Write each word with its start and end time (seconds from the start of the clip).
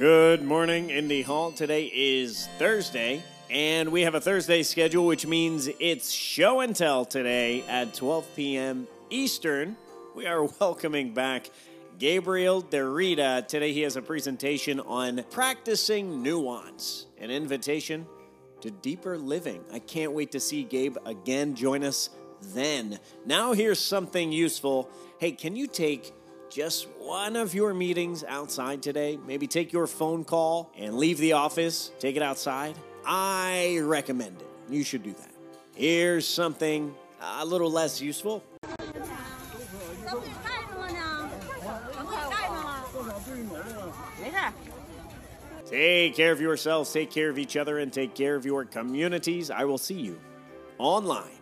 Good 0.00 0.42
morning, 0.42 0.88
Indy 0.88 1.20
Hall. 1.20 1.52
Today 1.52 1.92
is 1.94 2.48
Thursday, 2.58 3.22
and 3.50 3.92
we 3.92 4.00
have 4.00 4.14
a 4.14 4.20
Thursday 4.20 4.62
schedule, 4.62 5.04
which 5.04 5.26
means 5.26 5.68
it's 5.78 6.10
show 6.10 6.60
and 6.60 6.74
tell 6.74 7.04
today 7.04 7.62
at 7.68 7.92
12 7.92 8.34
p.m. 8.34 8.88
Eastern. 9.10 9.76
We 10.16 10.24
are 10.24 10.44
welcoming 10.58 11.12
back 11.12 11.50
Gabriel 11.98 12.62
Derrida. 12.62 13.46
Today 13.46 13.74
he 13.74 13.82
has 13.82 13.96
a 13.96 14.00
presentation 14.00 14.80
on 14.80 15.22
practicing 15.28 16.22
nuance, 16.22 17.04
an 17.18 17.30
invitation 17.30 18.06
to 18.62 18.70
deeper 18.70 19.18
living. 19.18 19.62
I 19.70 19.80
can't 19.80 20.12
wait 20.12 20.32
to 20.32 20.40
see 20.40 20.62
Gabe 20.62 20.96
again. 21.04 21.54
Join 21.54 21.84
us 21.84 22.08
then. 22.40 22.98
Now, 23.26 23.52
here's 23.52 23.78
something 23.78 24.32
useful. 24.32 24.88
Hey, 25.18 25.32
can 25.32 25.56
you 25.56 25.66
take 25.66 26.14
just 26.50 26.88
one 26.98 27.36
of 27.36 27.54
your 27.54 27.72
meetings 27.72 28.24
outside 28.24 28.82
today? 28.82 29.18
Maybe 29.26 29.46
take 29.46 29.72
your 29.72 29.86
phone 29.86 30.24
call 30.24 30.72
and 30.76 30.96
leave 30.96 31.18
the 31.18 31.34
office, 31.34 31.92
take 31.98 32.16
it 32.16 32.22
outside. 32.22 32.74
I 33.06 33.78
recommend 33.82 34.40
it. 34.40 34.48
You 34.68 34.84
should 34.84 35.02
do 35.02 35.12
that. 35.12 35.30
Here's 35.74 36.26
something 36.26 36.94
a 37.20 37.44
little 37.46 37.70
less 37.70 38.00
useful. 38.00 38.42
Take 45.66 46.16
care 46.16 46.32
of 46.32 46.40
yourselves, 46.40 46.92
take 46.92 47.12
care 47.12 47.30
of 47.30 47.38
each 47.38 47.56
other, 47.56 47.78
and 47.78 47.92
take 47.92 48.14
care 48.14 48.34
of 48.34 48.44
your 48.44 48.64
communities. 48.64 49.50
I 49.50 49.64
will 49.64 49.78
see 49.78 50.00
you 50.00 50.18
online 50.78 51.39